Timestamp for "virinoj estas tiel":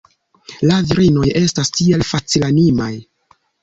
0.87-2.09